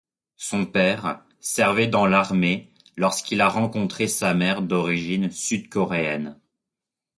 Son 0.37 0.65
père 0.65 1.23
servait 1.39 1.85
dans 1.85 2.07
l'armée 2.07 2.73
lorsqu'il 2.97 3.39
a 3.39 3.49
rencontré 3.49 4.07
sa 4.07 4.33
mère 4.33 4.63
d'origine 4.63 5.29
sud-coréenne. 5.29 6.39